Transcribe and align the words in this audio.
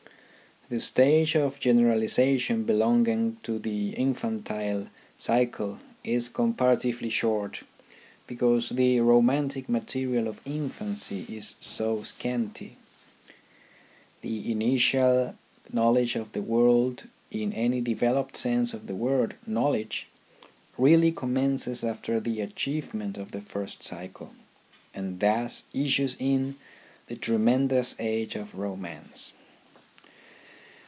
The 0.73 0.79
stage 0.79 1.35
of 1.35 1.59
generalization 1.59 2.63
belonging 2.63 3.35
to 3.43 3.59
the 3.59 3.89
infantile 3.93 4.87
cycle 5.17 5.79
is 6.01 6.29
comparatively 6.29 7.09
short 7.09 7.63
because 8.25 8.69
the 8.69 9.01
romantic 9.01 9.67
material 9.67 10.29
of 10.29 10.39
infancy 10.45 11.25
is 11.27 11.55
so 11.59 12.03
scanty. 12.03 12.77
The 14.21 14.49
initial 14.49 15.35
knowledge 15.73 16.15
of 16.15 16.31
the 16.31 16.41
world 16.41 17.03
in 17.31 17.51
any 17.51 17.81
developed 17.81 18.37
sense 18.37 18.73
of 18.73 18.87
the 18.87 18.95
word" 18.95 19.35
knowledge" 19.45 20.07
really 20.87 21.11
commences 21.11 21.83
after 21.83 22.21
the 22.21 22.39
achievement 22.39 23.17
of 23.17 23.31
the 23.31 23.41
first 23.41 23.83
cycle, 23.83 24.33
and 24.93 25.19
thus 25.19 25.63
issues 25.73 26.15
in 26.17 26.55
the 27.07 27.17
tremendous 27.17 27.93
age 27.99 28.35
of 28.37 28.55
romance. 28.55 29.33